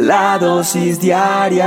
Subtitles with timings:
[0.00, 1.66] La dosis diaria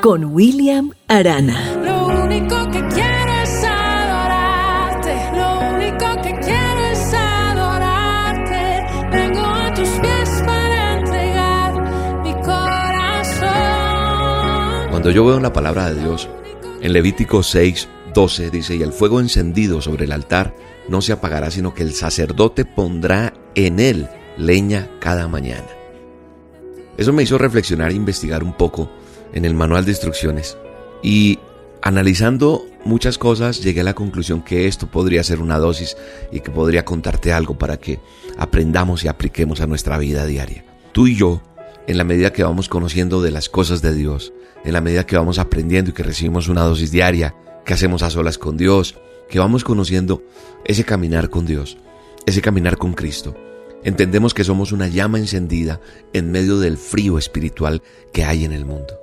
[0.00, 1.74] con William Arana.
[1.82, 5.16] Lo único que quiero es adorarte.
[5.36, 8.84] Lo único que quiero es adorarte.
[9.10, 13.50] Vengo a tus pies para entregar mi corazón.
[14.90, 16.28] Cuando yo veo la palabra de Dios,
[16.80, 20.54] en Levítico 6, 12 dice, y el fuego encendido sobre el altar
[20.88, 25.83] no se apagará, sino que el sacerdote pondrá en él leña cada mañana.
[26.96, 28.90] Eso me hizo reflexionar e investigar un poco
[29.32, 30.56] en el manual de instrucciones.
[31.02, 31.38] Y
[31.82, 35.96] analizando muchas cosas llegué a la conclusión que esto podría ser una dosis
[36.32, 38.00] y que podría contarte algo para que
[38.38, 40.64] aprendamos y apliquemos a nuestra vida diaria.
[40.92, 41.42] Tú y yo,
[41.86, 44.32] en la medida que vamos conociendo de las cosas de Dios,
[44.64, 47.34] en la medida que vamos aprendiendo y que recibimos una dosis diaria,
[47.64, 48.96] que hacemos a solas con Dios,
[49.28, 50.22] que vamos conociendo
[50.64, 51.76] ese caminar con Dios,
[52.26, 53.36] ese caminar con Cristo,
[53.84, 55.80] entendemos que somos una llama encendida
[56.12, 58.98] en medio del frío espiritual que hay en el mundo.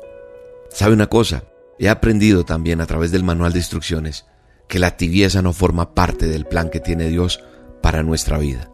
[0.70, 1.44] ¿Sabe una cosa?
[1.80, 4.26] He aprendido también a través del manual de instrucciones
[4.68, 7.44] que la tibieza no forma parte del plan que tiene Dios
[7.82, 8.72] para nuestra vida.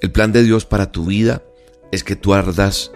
[0.00, 1.42] El plan de Dios para tu vida
[1.92, 2.90] es que tú ardas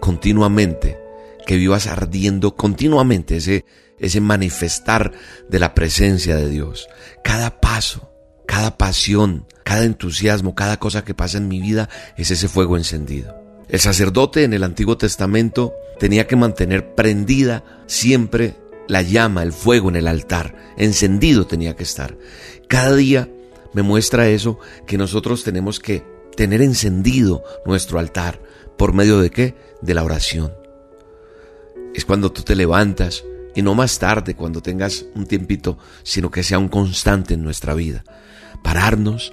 [0.00, 0.98] continuamente,
[1.46, 3.64] que vivas ardiendo continuamente ese,
[3.98, 5.12] ese manifestar
[5.48, 6.88] de la presencia de Dios.
[7.22, 8.09] Cada paso,
[8.50, 13.32] cada pasión, cada entusiasmo, cada cosa que pasa en mi vida es ese fuego encendido.
[13.68, 18.56] El sacerdote en el Antiguo Testamento tenía que mantener prendida siempre
[18.88, 22.18] la llama, el fuego en el altar, encendido tenía que estar.
[22.66, 23.28] Cada día
[23.72, 26.02] me muestra eso, que nosotros tenemos que
[26.34, 28.42] tener encendido nuestro altar.
[28.76, 29.54] ¿Por medio de qué?
[29.80, 30.52] De la oración.
[31.94, 33.22] Es cuando tú te levantas
[33.54, 37.74] y no más tarde cuando tengas un tiempito, sino que sea un constante en nuestra
[37.74, 38.02] vida.
[38.62, 39.32] Pararnos,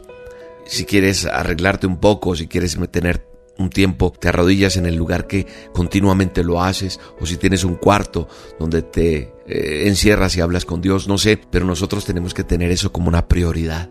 [0.65, 3.25] si quieres arreglarte un poco, si quieres tener
[3.57, 7.75] un tiempo, te arrodillas en el lugar que continuamente lo haces, o si tienes un
[7.75, 8.27] cuarto
[8.59, 12.71] donde te eh, encierras y hablas con Dios, no sé, pero nosotros tenemos que tener
[12.71, 13.89] eso como una prioridad,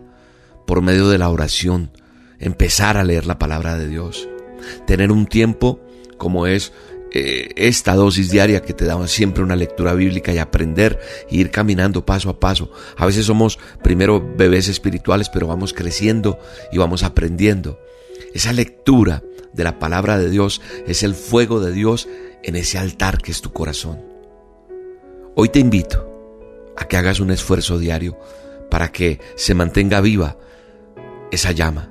[0.65, 1.91] por medio de la oración,
[2.39, 4.27] empezar a leer la palabra de Dios,
[4.85, 5.81] tener un tiempo
[6.17, 6.73] como es
[7.19, 11.49] eh, esta dosis diaria que te da siempre una lectura bíblica y aprender e ir
[11.49, 12.71] caminando paso a paso.
[12.95, 16.37] A veces somos primero bebés espirituales, pero vamos creciendo
[16.71, 17.79] y vamos aprendiendo.
[18.35, 22.07] Esa lectura de la palabra de Dios es el fuego de Dios
[22.43, 23.99] en ese altar que es tu corazón.
[25.33, 26.07] Hoy te invito
[26.77, 28.15] a que hagas un esfuerzo diario
[28.69, 30.37] para que se mantenga viva
[31.31, 31.89] esa llama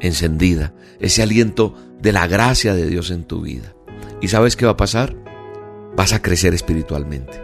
[0.00, 3.74] encendida, ese aliento de la gracia de Dios en tu vida.
[4.20, 5.16] ¿Y sabes qué va a pasar?
[5.96, 7.42] Vas a crecer espiritualmente.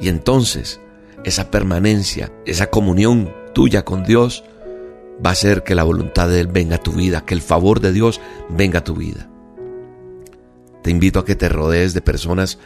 [0.00, 0.80] Y entonces
[1.24, 4.44] esa permanencia, esa comunión tuya con Dios
[5.24, 7.80] va a hacer que la voluntad de Él venga a tu vida, que el favor
[7.80, 9.28] de Dios venga a tu vida.
[10.82, 12.58] Te invito a que te rodees de personas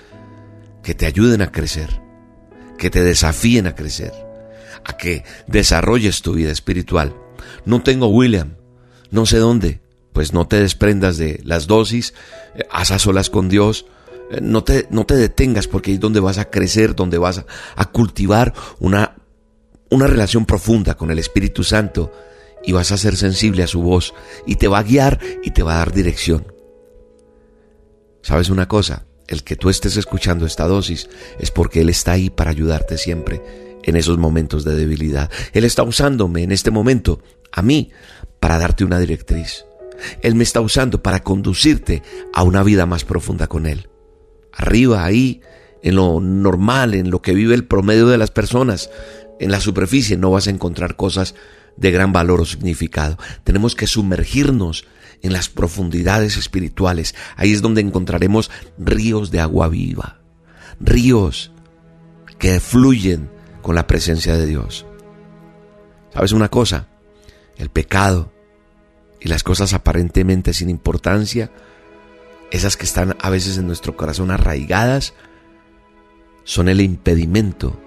[0.83, 2.01] que te ayuden a crecer,
[2.79, 4.13] que te desafíen a crecer,
[4.85, 7.15] a que desarrolles tu vida espiritual.
[7.67, 8.57] No tengo William,
[9.11, 9.81] no sé dónde,
[10.17, 12.15] pues no te desprendas de las dosis,
[12.55, 13.85] eh, haz a solas con Dios,
[14.31, 17.45] eh, no te, no te detengas porque es donde vas a crecer, donde vas
[17.77, 19.15] a, cultivar una,
[19.91, 22.11] una relación profunda con el Espíritu Santo
[22.65, 24.15] y vas a ser sensible a su voz
[24.47, 26.51] y te va a guiar y te va a dar dirección.
[28.23, 29.05] ¿Sabes una cosa?
[29.29, 33.43] El que tú estés escuchando esta dosis es porque Él está ahí para ayudarte siempre
[33.83, 35.31] en esos momentos de debilidad.
[35.53, 37.21] Él está usándome en este momento,
[37.53, 37.91] a mí,
[38.41, 39.67] para darte una directriz.
[40.23, 42.03] Él me está usando para conducirte
[42.33, 43.89] a una vida más profunda con Él.
[44.53, 45.41] Arriba, ahí,
[45.83, 48.91] en lo normal, en lo que vive el promedio de las personas,
[49.39, 51.35] en la superficie no vas a encontrar cosas
[51.77, 53.19] de gran valor o significado.
[53.45, 54.87] Tenemos que sumergirnos
[55.23, 57.15] en las profundidades espirituales.
[57.37, 60.21] Ahí es donde encontraremos ríos de agua viva,
[60.81, 61.53] ríos
[62.39, 63.31] que fluyen
[63.63, 64.87] con la presencia de Dios.
[66.13, 66.89] ¿Sabes una cosa?
[67.57, 68.33] El pecado
[69.21, 71.51] y las cosas aparentemente sin importancia,
[72.51, 75.15] esas que están a veces en nuestro corazón arraigadas,
[76.45, 77.79] son el impedimento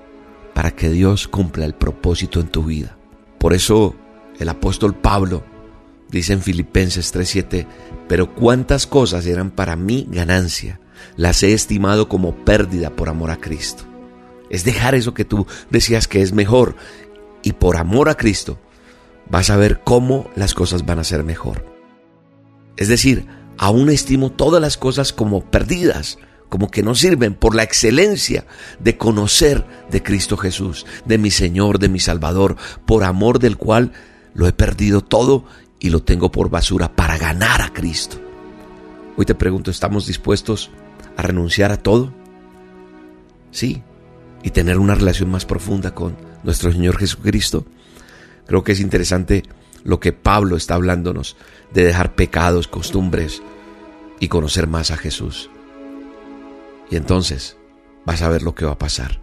[0.53, 2.97] para que Dios cumpla el propósito en tu vida.
[3.37, 3.95] Por eso
[4.39, 5.43] el apóstol Pablo
[6.09, 7.65] dice en Filipenses 3:7,
[8.07, 10.79] pero cuántas cosas eran para mí ganancia,
[11.15, 13.83] las he estimado como pérdida por amor a Cristo.
[14.49, 16.75] Es dejar eso que tú decías que es mejor
[17.43, 18.59] y por amor a Cristo
[19.29, 21.65] vas a ver cómo las cosas van a ser mejor.
[22.77, 23.27] Es decir,
[23.57, 26.17] aún estimo todas las cosas como perdidas,
[26.49, 28.45] como que no sirven por la excelencia
[28.79, 33.91] de conocer de Cristo Jesús, de mi Señor, de mi Salvador, por amor del cual
[34.33, 35.45] lo he perdido todo
[35.79, 38.19] y lo tengo por basura para ganar a Cristo.
[39.15, 40.71] Hoy te pregunto, ¿estamos dispuestos
[41.17, 42.13] a renunciar a todo?
[43.51, 43.83] Sí,
[44.43, 47.65] y tener una relación más profunda con nuestro Señor Jesucristo.
[48.49, 49.43] Creo que es interesante
[49.83, 51.37] lo que Pablo está hablándonos
[51.71, 53.43] de dejar pecados, costumbres
[54.19, 55.51] y conocer más a Jesús.
[56.89, 57.57] Y entonces
[58.07, 59.21] vas a ver lo que va a pasar.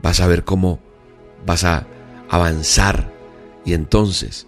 [0.00, 0.80] Vas a ver cómo
[1.44, 1.86] vas a
[2.30, 3.12] avanzar
[3.62, 4.46] y entonces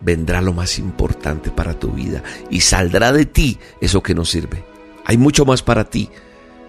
[0.00, 4.64] vendrá lo más importante para tu vida y saldrá de ti eso que no sirve.
[5.04, 6.08] Hay mucho más para ti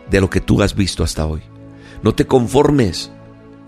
[0.09, 1.41] de lo que tú has visto hasta hoy.
[2.03, 3.13] No te conformes.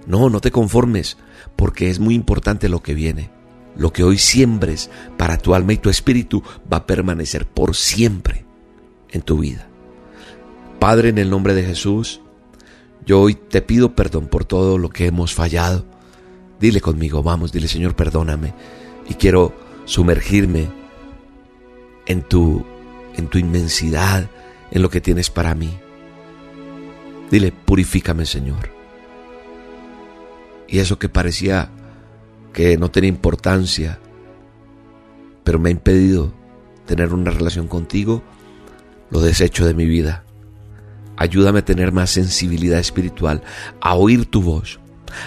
[0.07, 1.17] No, no te conformes,
[1.55, 3.29] porque es muy importante lo que viene.
[3.75, 8.45] Lo que hoy siembres para tu alma y tu espíritu va a permanecer por siempre
[9.11, 9.67] en tu vida.
[10.79, 12.21] Padre, en el nombre de Jesús,
[13.05, 15.85] yo hoy te pido perdón por todo lo que hemos fallado.
[16.59, 18.53] Dile conmigo, vamos, dile Señor, perdóname.
[19.07, 19.53] Y quiero
[19.85, 20.69] sumergirme
[22.05, 22.65] en tu,
[23.15, 24.29] en tu inmensidad,
[24.71, 25.71] en lo que tienes para mí.
[27.29, 28.80] Dile, purifícame Señor.
[30.71, 31.69] Y eso que parecía
[32.53, 33.99] que no tenía importancia,
[35.43, 36.33] pero me ha impedido
[36.85, 38.23] tener una relación contigo,
[39.09, 40.23] lo desecho de mi vida.
[41.17, 43.43] Ayúdame a tener más sensibilidad espiritual,
[43.81, 44.79] a oír tu voz,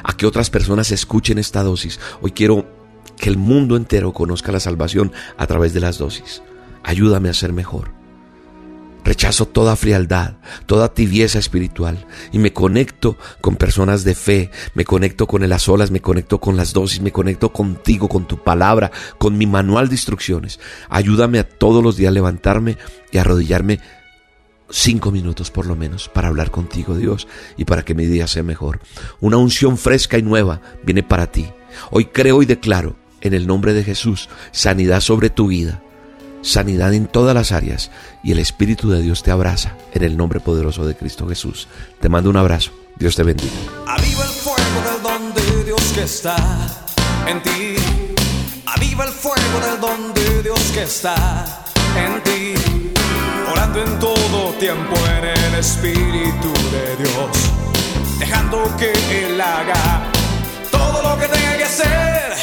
[0.03, 2.01] a que otras personas escuchen esta dosis.
[2.23, 2.67] Hoy quiero
[3.19, 6.43] que el mundo entero conozca la salvación a través de las dosis.
[6.83, 8.04] Ayúdame a ser mejor.
[9.05, 15.27] Rechazo toda frialdad, toda tibieza espiritual y me conecto con personas de fe, me conecto
[15.27, 18.91] con el a solas, me conecto con las dosis, me conecto contigo, con tu palabra,
[19.19, 20.59] con mi manual de instrucciones.
[20.89, 22.79] Ayúdame a todos los días levantarme
[23.13, 23.79] y arrodillarme
[24.71, 27.29] cinco minutos por lo menos para hablar contigo, Dios,
[27.59, 28.81] y para que mi día sea mejor.
[29.21, 31.47] Una unción fresca y nueva viene para ti.
[31.91, 35.84] Hoy creo y declaro en el nombre de Jesús sanidad sobre tu vida
[36.45, 37.91] sanidad en todas las áreas
[38.23, 41.67] y el Espíritu de Dios te abraza en el nombre poderoso de Cristo Jesús.
[42.01, 42.73] Te mando un abrazo.
[42.97, 43.51] Dios te bendiga.
[43.87, 46.37] Aviva el fuego del don de Dios que está
[47.27, 47.77] en ti.
[48.67, 51.65] Aviva el fuego del don de Dios que está
[51.97, 52.55] en ti.
[53.51, 57.37] Orando en todo tiempo en el Espíritu de Dios.
[58.19, 60.11] Dejando que Él haga
[60.71, 62.34] todo lo que tenga que hacer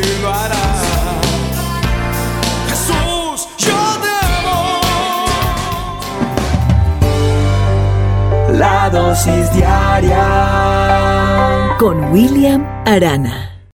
[0.00, 0.66] que lo hará.
[2.68, 4.60] Jesús, yo te amo.
[8.58, 10.24] La dosis diaria
[11.78, 13.55] con William Arana.